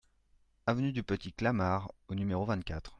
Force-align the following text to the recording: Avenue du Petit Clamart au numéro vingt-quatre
Avenue 0.65 0.93
du 0.93 1.03
Petit 1.03 1.31
Clamart 1.31 1.91
au 2.07 2.15
numéro 2.15 2.43
vingt-quatre 2.43 2.89